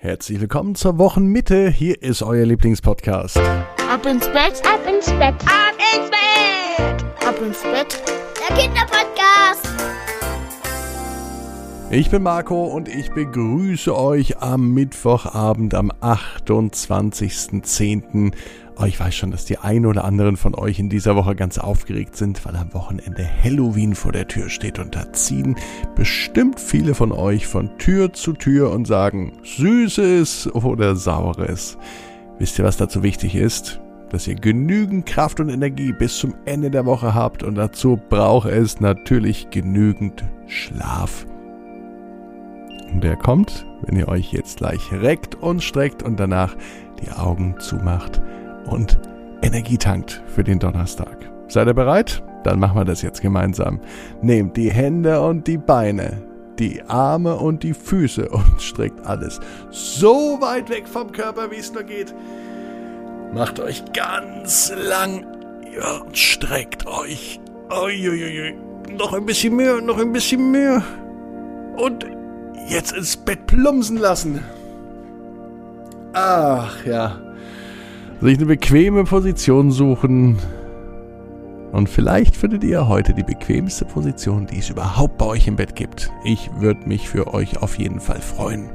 Herzlich 0.00 0.40
willkommen 0.40 0.76
zur 0.76 0.96
Wochenmitte. 0.98 1.68
Hier 1.68 2.00
ist 2.00 2.22
euer 2.22 2.46
Lieblingspodcast. 2.46 3.36
Ab 3.36 4.06
ins 4.06 4.26
Bett, 4.26 4.62
ab 4.64 4.78
ins 4.88 5.06
Bett, 5.06 5.34
ab 5.44 5.74
ins 5.92 6.08
Bett, 6.08 7.04
ab 7.26 7.34
ins 7.44 7.62
Bett. 7.62 8.00
Der 8.48 8.56
Kinderpodcast. 8.56 9.67
Ich 11.90 12.10
bin 12.10 12.22
Marco 12.22 12.66
und 12.66 12.86
ich 12.86 13.12
begrüße 13.12 13.96
euch 13.96 14.42
am 14.42 14.74
Mittwochabend 14.74 15.72
am 15.72 15.90
28.10. 15.90 18.34
Oh, 18.78 18.84
ich 18.84 19.00
weiß 19.00 19.14
schon, 19.14 19.30
dass 19.30 19.46
die 19.46 19.56
ein 19.56 19.86
oder 19.86 20.04
anderen 20.04 20.36
von 20.36 20.54
euch 20.54 20.78
in 20.78 20.90
dieser 20.90 21.16
Woche 21.16 21.34
ganz 21.34 21.56
aufgeregt 21.56 22.14
sind, 22.14 22.44
weil 22.44 22.56
am 22.56 22.74
Wochenende 22.74 23.26
Halloween 23.42 23.94
vor 23.94 24.12
der 24.12 24.28
Tür 24.28 24.50
steht 24.50 24.78
und 24.78 24.94
da 24.94 25.14
ziehen 25.14 25.56
bestimmt 25.96 26.60
viele 26.60 26.94
von 26.94 27.10
euch 27.10 27.46
von 27.46 27.78
Tür 27.78 28.12
zu 28.12 28.34
Tür 28.34 28.70
und 28.70 28.86
sagen 28.86 29.32
Süßes 29.42 30.54
oder 30.54 30.94
Saures. 30.94 31.78
Wisst 32.38 32.58
ihr, 32.58 32.66
was 32.66 32.76
dazu 32.76 33.02
wichtig 33.02 33.34
ist? 33.34 33.80
Dass 34.10 34.28
ihr 34.28 34.34
genügend 34.34 35.06
Kraft 35.06 35.40
und 35.40 35.48
Energie 35.48 35.94
bis 35.98 36.18
zum 36.18 36.34
Ende 36.44 36.70
der 36.70 36.84
Woche 36.84 37.14
habt 37.14 37.42
und 37.42 37.54
dazu 37.54 37.98
braucht 38.10 38.50
es 38.50 38.78
natürlich 38.78 39.48
genügend 39.48 40.22
Schlaf. 40.46 41.24
Und 42.92 43.04
der 43.04 43.16
kommt, 43.16 43.66
wenn 43.82 43.96
ihr 43.96 44.08
euch 44.08 44.32
jetzt 44.32 44.58
gleich 44.58 44.92
reckt 44.92 45.34
und 45.34 45.62
streckt 45.62 46.02
und 46.02 46.18
danach 46.18 46.56
die 47.02 47.10
Augen 47.10 47.56
zumacht 47.60 48.20
und 48.66 48.98
Energie 49.42 49.78
tankt 49.78 50.22
für 50.26 50.42
den 50.42 50.58
Donnerstag. 50.58 51.30
Seid 51.48 51.68
ihr 51.68 51.74
bereit? 51.74 52.22
Dann 52.44 52.58
machen 52.58 52.76
wir 52.76 52.84
das 52.84 53.02
jetzt 53.02 53.20
gemeinsam. 53.20 53.80
Nehmt 54.22 54.56
die 54.56 54.70
Hände 54.70 55.20
und 55.20 55.46
die 55.46 55.58
Beine, 55.58 56.22
die 56.58 56.82
Arme 56.82 57.36
und 57.36 57.62
die 57.62 57.74
Füße 57.74 58.28
und 58.28 58.44
streckt 58.60 59.04
alles 59.06 59.40
so 59.70 60.38
weit 60.40 60.70
weg 60.70 60.88
vom 60.88 61.12
Körper, 61.12 61.50
wie 61.50 61.56
es 61.56 61.72
nur 61.72 61.84
geht. 61.84 62.14
Macht 63.32 63.60
euch 63.60 63.84
ganz 63.92 64.72
lang 64.88 65.24
und 66.04 66.16
streckt 66.16 66.86
euch. 66.86 67.40
Uiuiui. 67.70 68.54
Noch 68.96 69.12
ein 69.12 69.26
bisschen 69.26 69.54
mehr, 69.54 69.80
noch 69.80 69.98
ein 69.98 70.12
bisschen 70.12 70.50
mehr. 70.50 70.82
Und 71.76 72.06
jetzt 72.66 72.92
ins 72.92 73.16
Bett 73.16 73.46
plumpsen 73.46 73.96
lassen. 73.96 74.40
Ach 76.12 76.84
ja 76.84 77.20
sich 78.20 78.36
eine 78.36 78.46
bequeme 78.46 79.04
Position 79.04 79.70
suchen. 79.70 80.38
Und 81.72 81.88
vielleicht 81.88 82.34
findet 82.34 82.64
ihr 82.64 82.88
heute 82.88 83.12
die 83.12 83.22
bequemste 83.22 83.84
Position, 83.84 84.46
die 84.46 84.58
es 84.58 84.70
überhaupt 84.70 85.18
bei 85.18 85.26
euch 85.26 85.46
im 85.46 85.56
Bett 85.56 85.76
gibt. 85.76 86.10
Ich 86.24 86.50
würde 86.58 86.88
mich 86.88 87.08
für 87.08 87.32
euch 87.34 87.58
auf 87.62 87.78
jeden 87.78 88.00
Fall 88.00 88.20
freuen. 88.20 88.70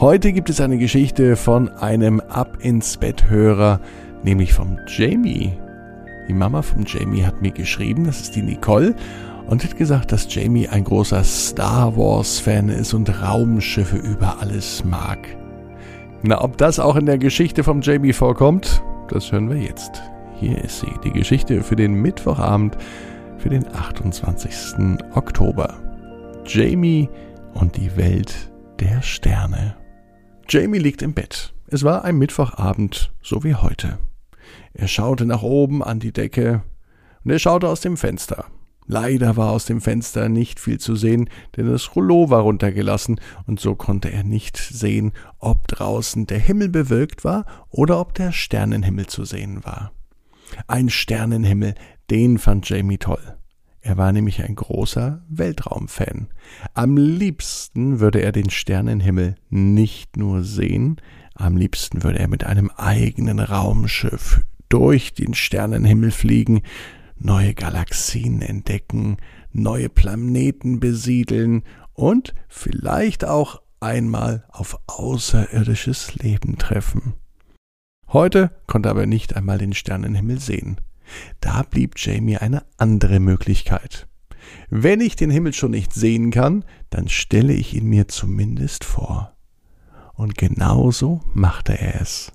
Heute 0.00 0.32
gibt 0.32 0.50
es 0.50 0.60
eine 0.60 0.76
Geschichte 0.76 1.36
von 1.36 1.68
einem 1.68 2.20
Ab 2.20 2.58
ins 2.60 2.96
Bett 2.96 3.30
Hörer, 3.30 3.80
nämlich 4.24 4.52
vom 4.52 4.76
Jamie. 4.88 5.52
Die 6.28 6.34
Mama 6.34 6.62
vom 6.62 6.84
Jamie 6.84 7.24
hat 7.24 7.40
mir 7.42 7.52
geschrieben, 7.52 8.04
das 8.04 8.22
ist 8.22 8.34
die 8.34 8.42
Nicole, 8.42 8.96
und 9.46 9.64
hat 9.64 9.76
gesagt, 9.76 10.12
dass 10.12 10.32
Jamie 10.32 10.68
ein 10.68 10.84
großer 10.84 11.22
Star 11.24 11.96
Wars 11.96 12.38
Fan 12.38 12.68
ist 12.68 12.94
und 12.94 13.08
Raumschiffe 13.22 13.96
über 13.96 14.38
alles 14.40 14.84
mag. 14.84 15.18
Na, 16.22 16.42
ob 16.42 16.56
das 16.56 16.78
auch 16.78 16.96
in 16.96 17.06
der 17.06 17.18
Geschichte 17.18 17.64
vom 17.64 17.82
Jamie 17.82 18.12
vorkommt, 18.12 18.82
das 19.08 19.30
hören 19.30 19.50
wir 19.50 19.58
jetzt. 19.58 20.02
Hier 20.40 20.62
ist 20.64 20.80
sie, 20.80 20.92
die 21.04 21.12
Geschichte 21.12 21.62
für 21.62 21.76
den 21.76 21.94
Mittwochabend, 21.94 22.76
für 23.38 23.50
den 23.50 23.66
28. 23.74 24.98
Oktober. 25.14 25.74
Jamie 26.46 27.08
und 27.52 27.76
die 27.76 27.96
Welt 27.96 28.50
der 28.80 29.02
Sterne. 29.02 29.76
Jamie 30.48 30.78
liegt 30.78 31.02
im 31.02 31.14
Bett. 31.14 31.54
Es 31.68 31.84
war 31.84 32.04
ein 32.04 32.16
Mittwochabend, 32.16 33.12
so 33.22 33.44
wie 33.44 33.54
heute. 33.54 33.98
Er 34.72 34.88
schaute 34.88 35.26
nach 35.26 35.42
oben 35.42 35.82
an 35.82 36.00
die 36.00 36.12
Decke 36.12 36.62
und 37.24 37.30
er 37.30 37.38
schaute 37.38 37.68
aus 37.68 37.80
dem 37.80 37.96
Fenster. 37.96 38.46
Leider 38.86 39.36
war 39.36 39.50
aus 39.50 39.64
dem 39.64 39.80
Fenster 39.80 40.28
nicht 40.28 40.60
viel 40.60 40.78
zu 40.78 40.94
sehen, 40.94 41.30
denn 41.56 41.70
das 41.70 41.96
Rouleau 41.96 42.28
war 42.30 42.42
runtergelassen, 42.42 43.20
und 43.46 43.58
so 43.58 43.74
konnte 43.74 44.12
er 44.12 44.24
nicht 44.24 44.56
sehen, 44.56 45.12
ob 45.38 45.66
draußen 45.68 46.26
der 46.26 46.38
Himmel 46.38 46.68
bewölkt 46.68 47.24
war 47.24 47.46
oder 47.70 47.98
ob 47.98 48.14
der 48.14 48.32
Sternenhimmel 48.32 49.06
zu 49.06 49.24
sehen 49.24 49.64
war. 49.64 49.92
Ein 50.66 50.90
Sternenhimmel, 50.90 51.74
den 52.10 52.38
fand 52.38 52.68
Jamie 52.68 52.98
toll. 52.98 53.36
Er 53.80 53.96
war 53.98 54.12
nämlich 54.12 54.42
ein 54.42 54.54
großer 54.54 55.22
Weltraumfan. 55.28 56.28
Am 56.72 56.96
liebsten 56.96 58.00
würde 58.00 58.22
er 58.22 58.32
den 58.32 58.48
Sternenhimmel 58.50 59.34
nicht 59.50 60.16
nur 60.16 60.42
sehen, 60.42 60.96
am 61.34 61.56
liebsten 61.56 62.02
würde 62.02 62.18
er 62.18 62.28
mit 62.28 62.44
einem 62.44 62.70
eigenen 62.70 63.40
Raumschiff 63.40 64.40
durch 64.68 65.12
den 65.12 65.34
Sternenhimmel 65.34 66.12
fliegen, 66.12 66.62
neue 67.24 67.54
Galaxien 67.54 68.42
entdecken, 68.42 69.16
neue 69.52 69.88
Planeten 69.88 70.78
besiedeln 70.78 71.62
und 71.94 72.34
vielleicht 72.48 73.24
auch 73.24 73.62
einmal 73.80 74.44
auf 74.48 74.78
außerirdisches 74.86 76.16
Leben 76.16 76.58
treffen. 76.58 77.14
Heute 78.08 78.50
konnte 78.66 78.88
er 78.88 78.92
aber 78.92 79.06
nicht 79.06 79.36
einmal 79.36 79.58
den 79.58 79.72
Sternenhimmel 79.72 80.38
sehen. 80.38 80.80
Da 81.40 81.62
blieb 81.62 81.94
Jamie 81.96 82.36
eine 82.36 82.62
andere 82.76 83.20
Möglichkeit. 83.20 84.06
Wenn 84.68 85.00
ich 85.00 85.16
den 85.16 85.30
Himmel 85.30 85.54
schon 85.54 85.70
nicht 85.70 85.92
sehen 85.94 86.30
kann, 86.30 86.64
dann 86.90 87.08
stelle 87.08 87.54
ich 87.54 87.74
ihn 87.74 87.86
mir 87.86 88.08
zumindest 88.08 88.84
vor. 88.84 89.34
Und 90.12 90.36
genauso 90.36 91.22
machte 91.32 91.78
er 91.78 92.00
es. 92.00 92.32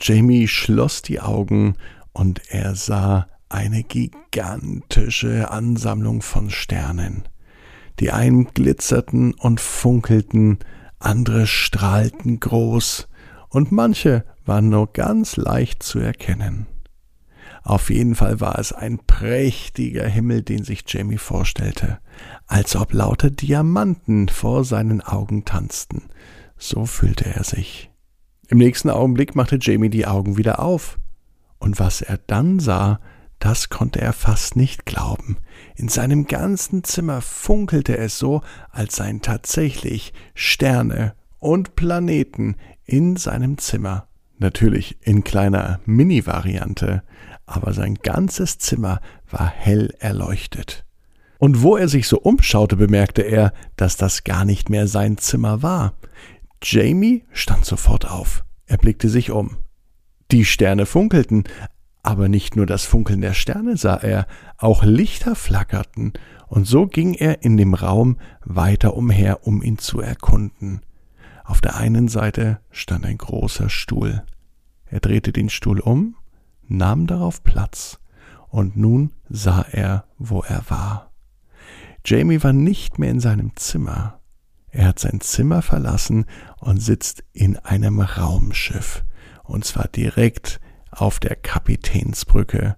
Jamie 0.00 0.48
schloss 0.48 1.02
die 1.02 1.20
Augen 1.20 1.76
und 2.12 2.40
er 2.48 2.74
sah 2.74 3.28
eine 3.48 3.82
gigantische 3.82 5.50
Ansammlung 5.50 6.22
von 6.22 6.50
Sternen. 6.50 7.24
Die 8.00 8.10
einen 8.10 8.46
glitzerten 8.46 9.34
und 9.34 9.60
funkelten, 9.60 10.58
andere 10.98 11.46
strahlten 11.46 12.40
groß, 12.40 13.08
und 13.48 13.72
manche 13.72 14.24
waren 14.44 14.68
nur 14.68 14.92
ganz 14.92 15.36
leicht 15.36 15.82
zu 15.82 15.98
erkennen. 15.98 16.66
Auf 17.62 17.90
jeden 17.90 18.14
Fall 18.14 18.40
war 18.40 18.58
es 18.58 18.72
ein 18.72 18.98
prächtiger 18.98 20.06
Himmel, 20.06 20.42
den 20.42 20.64
sich 20.64 20.84
Jamie 20.86 21.18
vorstellte, 21.18 21.98
als 22.46 22.76
ob 22.76 22.92
lauter 22.92 23.30
Diamanten 23.30 24.28
vor 24.28 24.64
seinen 24.64 25.00
Augen 25.00 25.44
tanzten. 25.44 26.04
So 26.56 26.86
fühlte 26.86 27.26
er 27.26 27.44
sich. 27.44 27.90
Im 28.48 28.58
nächsten 28.58 28.90
Augenblick 28.90 29.34
machte 29.34 29.58
Jamie 29.60 29.90
die 29.90 30.06
Augen 30.06 30.36
wieder 30.36 30.60
auf, 30.60 30.98
und 31.58 31.78
was 31.78 32.00
er 32.00 32.18
dann 32.26 32.58
sah, 32.58 33.00
das 33.38 33.68
konnte 33.68 34.00
er 34.00 34.12
fast 34.12 34.56
nicht 34.56 34.84
glauben. 34.84 35.38
In 35.76 35.88
seinem 35.88 36.26
ganzen 36.26 36.84
Zimmer 36.84 37.20
funkelte 37.20 37.96
es 37.96 38.18
so, 38.18 38.42
als 38.70 38.96
seien 38.96 39.22
tatsächlich 39.22 40.12
Sterne 40.34 41.14
und 41.38 41.76
Planeten 41.76 42.56
in 42.84 43.16
seinem 43.16 43.58
Zimmer. 43.58 44.08
Natürlich 44.38 44.98
in 45.02 45.24
kleiner 45.24 45.80
Mini-Variante, 45.84 47.02
aber 47.46 47.72
sein 47.72 47.96
ganzes 47.96 48.58
Zimmer 48.58 49.00
war 49.30 49.46
hell 49.48 49.94
erleuchtet. 49.98 50.84
Und 51.38 51.62
wo 51.62 51.76
er 51.76 51.88
sich 51.88 52.08
so 52.08 52.18
umschaute, 52.18 52.76
bemerkte 52.76 53.22
er, 53.22 53.52
dass 53.76 53.96
das 53.96 54.24
gar 54.24 54.44
nicht 54.44 54.70
mehr 54.70 54.88
sein 54.88 55.18
Zimmer 55.18 55.62
war. 55.62 55.94
Jamie 56.62 57.24
stand 57.32 57.64
sofort 57.64 58.10
auf. 58.10 58.44
Er 58.66 58.76
blickte 58.76 59.08
sich 59.08 59.30
um. 59.30 59.56
Die 60.30 60.44
Sterne 60.44 60.84
funkelten, 60.84 61.44
aber 62.08 62.30
nicht 62.30 62.56
nur 62.56 62.64
das 62.64 62.86
Funkeln 62.86 63.20
der 63.20 63.34
Sterne 63.34 63.76
sah 63.76 63.96
er, 63.96 64.26
auch 64.56 64.82
Lichter 64.82 65.34
flackerten, 65.34 66.14
und 66.46 66.66
so 66.66 66.86
ging 66.86 67.12
er 67.12 67.42
in 67.42 67.58
dem 67.58 67.74
Raum 67.74 68.16
weiter 68.42 68.96
umher, 68.96 69.46
um 69.46 69.62
ihn 69.62 69.76
zu 69.76 70.00
erkunden. 70.00 70.80
Auf 71.44 71.60
der 71.60 71.76
einen 71.76 72.08
Seite 72.08 72.60
stand 72.70 73.04
ein 73.04 73.18
großer 73.18 73.68
Stuhl. 73.68 74.22
Er 74.86 75.00
drehte 75.00 75.32
den 75.32 75.50
Stuhl 75.50 75.80
um, 75.80 76.16
nahm 76.66 77.06
darauf 77.06 77.44
Platz, 77.44 77.98
und 78.48 78.74
nun 78.74 79.12
sah 79.28 79.66
er, 79.70 80.06
wo 80.16 80.40
er 80.40 80.62
war. 80.70 81.10
Jamie 82.06 82.42
war 82.42 82.54
nicht 82.54 82.98
mehr 82.98 83.10
in 83.10 83.20
seinem 83.20 83.54
Zimmer. 83.56 84.18
Er 84.70 84.86
hat 84.86 84.98
sein 84.98 85.20
Zimmer 85.20 85.60
verlassen 85.60 86.24
und 86.56 86.80
sitzt 86.80 87.22
in 87.34 87.58
einem 87.58 88.00
Raumschiff, 88.00 89.04
und 89.44 89.66
zwar 89.66 89.88
direkt 89.88 90.58
auf 91.00 91.20
der 91.20 91.36
Kapitänsbrücke. 91.36 92.76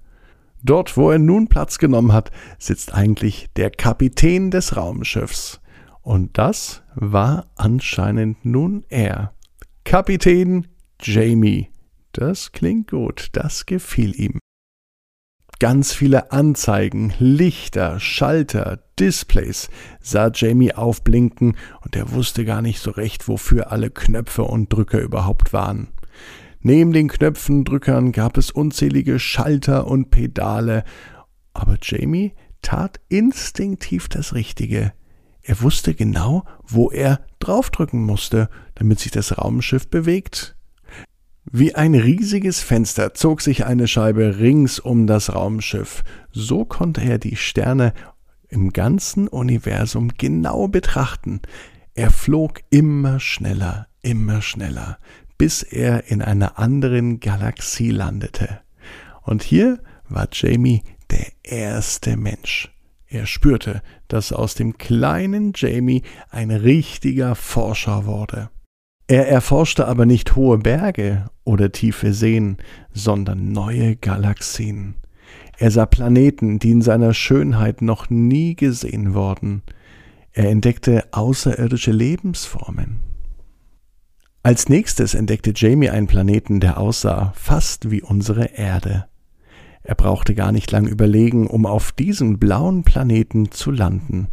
Dort, 0.62 0.96
wo 0.96 1.11
er 1.11 1.19
nun 1.19 1.49
Platz 1.49 1.78
genommen 1.78 2.12
hat, 2.12 2.31
sitzt 2.58 2.93
eigentlich 2.93 3.49
der 3.56 3.70
Kapitän 3.70 4.50
des 4.50 4.76
Raumschiffs. 4.76 5.61
Und 6.02 6.37
das 6.37 6.82
war 6.94 7.50
anscheinend 7.56 8.44
nun 8.44 8.84
er. 8.88 9.32
Kapitän 9.84 10.67
Jamie. 11.00 11.70
Das 12.12 12.52
klingt 12.52 12.90
gut, 12.90 13.28
das 13.32 13.67
gefiel 13.67 14.19
ihm. 14.20 14.38
Ganz 15.61 15.93
viele 15.93 16.32
Anzeigen, 16.32 17.12
Lichter, 17.19 18.00
Schalter, 18.00 18.82
Displays 18.99 19.69
sah 20.00 20.31
Jamie 20.34 20.75
aufblinken 20.75 21.56
und 21.82 21.96
er 21.96 22.12
wusste 22.12 22.46
gar 22.46 22.62
nicht 22.62 22.81
so 22.81 22.90
recht, 22.90 23.28
wofür 23.28 23.70
alle 23.70 23.90
Knöpfe 23.90 24.43
und 24.43 24.73
Drücker 24.73 25.00
überhaupt 25.00 25.52
waren. 25.52 25.88
Neben 26.62 26.92
den 26.92 27.08
Knöpfen, 27.08 27.64
Drückern 27.64 28.12
gab 28.12 28.36
es 28.36 28.50
unzählige 28.50 29.18
Schalter 29.18 29.86
und 29.86 30.10
Pedale, 30.10 30.84
aber 31.54 31.78
Jamie 31.80 32.34
tat 32.62 33.00
instinktiv 33.08 34.08
das 34.08 34.34
Richtige. 34.34 34.92
Er 35.42 35.62
wusste 35.62 35.94
genau, 35.94 36.44
wo 36.66 36.90
er 36.90 37.20
draufdrücken 37.38 38.02
musste, 38.02 38.50
damit 38.74 39.00
sich 39.00 39.10
das 39.10 39.38
Raumschiff 39.38 39.88
bewegt. 39.88 40.56
Wie 41.50 41.74
ein 41.74 41.94
riesiges 41.94 42.60
Fenster 42.60 43.14
zog 43.14 43.40
sich 43.40 43.64
eine 43.64 43.88
Scheibe 43.88 44.38
rings 44.38 44.78
um 44.78 45.06
das 45.06 45.34
Raumschiff. 45.34 46.04
So 46.30 46.66
konnte 46.66 47.00
er 47.00 47.18
die 47.18 47.36
Sterne 47.36 47.94
im 48.48 48.72
ganzen 48.72 49.28
Universum 49.28 50.10
genau 50.18 50.68
betrachten. 50.68 51.40
Er 51.94 52.10
flog 52.10 52.60
immer 52.68 53.18
schneller, 53.18 53.88
immer 54.02 54.42
schneller, 54.42 54.98
bis 55.40 55.62
er 55.62 56.10
in 56.10 56.20
einer 56.20 56.58
anderen 56.58 57.19
Galaxie 57.19 57.92
landete. 57.92 58.60
Und 59.22 59.42
hier 59.42 59.78
war 60.06 60.28
Jamie 60.31 60.82
der 61.10 61.28
erste 61.42 62.19
Mensch. 62.19 62.70
Er 63.06 63.25
spürte, 63.25 63.81
dass 64.06 64.34
aus 64.34 64.54
dem 64.54 64.76
kleinen 64.76 65.52
Jamie 65.56 66.02
ein 66.28 66.50
richtiger 66.50 67.34
Forscher 67.37 68.04
wurde. 68.04 68.50
Er 69.06 69.28
erforschte 69.28 69.88
aber 69.88 70.04
nicht 70.04 70.37
hohe 70.37 70.58
Berge 70.58 71.31
oder 71.44 71.72
tiefe 71.72 72.12
Seen, 72.12 72.58
sondern 72.92 73.50
neue 73.50 73.96
Galaxien. 73.96 74.96
Er 75.56 75.70
sah 75.70 75.87
Planeten, 75.87 76.58
die 76.58 76.72
in 76.72 76.82
seiner 76.82 77.14
Schönheit 77.14 77.81
noch 77.81 78.10
nie 78.10 78.56
gesehen 78.56 79.14
wurden. 79.14 79.62
Er 80.32 80.50
entdeckte 80.50 81.08
außerirdische 81.12 81.92
Lebensformen. 81.92 83.09
Als 84.42 84.70
nächstes 84.70 85.12
entdeckte 85.12 85.52
Jamie 85.54 85.90
einen 85.90 86.06
Planeten, 86.06 86.60
der 86.60 86.78
aussah 86.78 87.34
fast 87.37 87.90
wie 87.90 88.00
unsere 88.00 88.46
Erde. 88.46 89.04
Er 89.82 89.94
brauchte 89.94 90.34
gar 90.34 90.50
nicht 90.50 90.70
lang 90.70 90.87
überlegen, 90.87 91.46
um 91.46 91.66
auf 91.66 91.92
diesem 91.92 92.38
blauen 92.38 92.82
Planeten 92.82 93.50
zu 93.50 93.70
landen. 93.70 94.28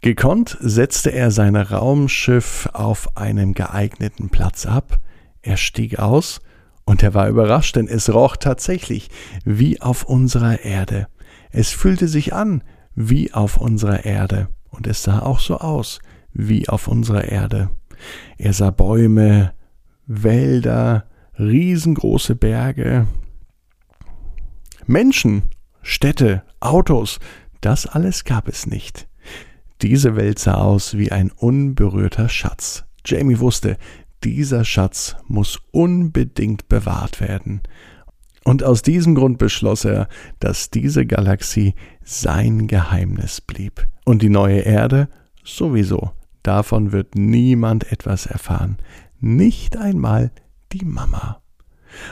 Gekonnt 0.00 0.56
setzte 0.60 1.12
er 1.12 1.30
sein 1.30 1.54
Raumschiff 1.54 2.70
auf 2.72 3.16
einem 3.18 3.52
geeigneten 3.52 4.30
Platz 4.30 4.64
ab, 4.64 5.00
er 5.42 5.58
stieg 5.58 5.98
aus, 5.98 6.40
und 6.84 7.02
er 7.02 7.12
war 7.12 7.28
überrascht, 7.28 7.76
denn 7.76 7.88
es 7.88 8.12
roch 8.12 8.36
tatsächlich 8.36 9.10
wie 9.44 9.82
auf 9.82 10.04
unserer 10.04 10.64
Erde. 10.64 11.08
Es 11.50 11.70
fühlte 11.70 12.08
sich 12.08 12.32
an 12.32 12.62
wie 12.94 13.34
auf 13.34 13.58
unserer 13.58 14.06
Erde, 14.06 14.48
und 14.70 14.86
es 14.86 15.02
sah 15.02 15.20
auch 15.20 15.40
so 15.40 15.58
aus 15.58 16.00
wie 16.32 16.70
auf 16.70 16.88
unserer 16.88 17.24
Erde. 17.24 17.70
Er 18.38 18.52
sah 18.52 18.70
Bäume, 18.70 19.52
Wälder, 20.06 21.06
riesengroße 21.38 22.34
Berge, 22.34 23.06
Menschen, 24.86 25.44
Städte, 25.82 26.42
Autos, 26.60 27.18
das 27.60 27.86
alles 27.86 28.24
gab 28.24 28.48
es 28.48 28.66
nicht. 28.66 29.08
Diese 29.80 30.16
Welt 30.16 30.38
sah 30.38 30.54
aus 30.54 30.96
wie 30.96 31.10
ein 31.10 31.30
unberührter 31.30 32.28
Schatz. 32.28 32.84
Jamie 33.04 33.40
wusste, 33.40 33.76
dieser 34.22 34.64
Schatz 34.64 35.16
muss 35.26 35.60
unbedingt 35.72 36.68
bewahrt 36.68 37.20
werden. 37.20 37.62
Und 38.44 38.64
aus 38.64 38.82
diesem 38.82 39.14
Grund 39.14 39.38
beschloss 39.38 39.84
er, 39.84 40.08
dass 40.40 40.70
diese 40.70 41.06
Galaxie 41.06 41.74
sein 42.02 42.66
Geheimnis 42.66 43.40
blieb. 43.40 43.86
Und 44.04 44.22
die 44.22 44.28
neue 44.28 44.60
Erde 44.60 45.08
sowieso. 45.44 46.12
Davon 46.42 46.92
wird 46.92 47.14
niemand 47.14 47.90
etwas 47.92 48.26
erfahren. 48.26 48.78
Nicht 49.20 49.76
einmal 49.76 50.32
die 50.72 50.84
Mama. 50.84 51.40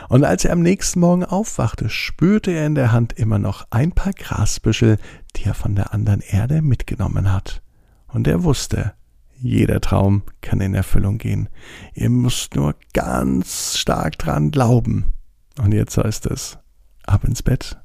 Und 0.08 0.24
als 0.24 0.44
er 0.44 0.52
am 0.52 0.60
nächsten 0.60 1.00
Morgen 1.00 1.24
aufwachte, 1.24 1.88
spürte 1.88 2.50
er 2.50 2.66
in 2.66 2.74
der 2.74 2.92
Hand 2.92 3.14
immer 3.14 3.38
noch 3.38 3.66
ein 3.70 3.92
paar 3.92 4.12
Grasbüschel, 4.12 4.98
die 5.36 5.44
er 5.44 5.54
von 5.54 5.74
der 5.74 5.94
anderen 5.94 6.20
Erde 6.20 6.62
mitgenommen 6.62 7.32
hat. 7.32 7.62
Und 8.08 8.26
er 8.26 8.44
wusste, 8.44 8.92
jeder 9.38 9.80
Traum 9.80 10.22
kann 10.42 10.60
in 10.60 10.74
Erfüllung 10.74 11.18
gehen. 11.18 11.48
Ihr 11.94 12.10
müsst 12.10 12.56
nur 12.56 12.74
ganz 12.92 13.78
stark 13.78 14.18
dran 14.18 14.50
glauben. 14.50 15.14
Und 15.58 15.72
jetzt 15.72 15.96
heißt 15.96 16.26
es, 16.26 16.58
ab 17.06 17.24
ins 17.24 17.42
Bett, 17.42 17.78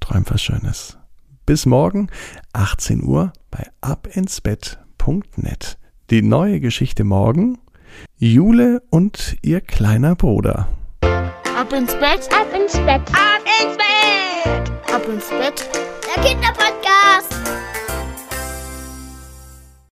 träum 0.00 0.24
was 0.28 0.42
Schönes. 0.42 0.98
Bis 1.44 1.66
morgen, 1.66 2.08
18 2.52 3.02
Uhr, 3.04 3.32
bei 3.50 3.66
abinsbett.net. 4.98 5.78
Die 6.10 6.22
neue 6.22 6.60
Geschichte 6.60 7.04
morgen, 7.04 7.58
Jule 8.16 8.82
und 8.90 9.36
ihr 9.42 9.60
kleiner 9.60 10.14
Bruder. 10.14 10.68
Ab 11.02 11.72
ins 11.72 11.94
Bett, 11.94 12.28
ab 12.32 12.46
ins 12.54 12.72
Bett, 12.72 13.02
ab 13.12 13.42
ins 13.60 13.76
Bett, 13.76 14.94
ab 14.94 15.02
ins 15.08 15.28
Bett. 15.28 15.68
Der 16.14 16.22
Kinderpodcast. 16.22 17.27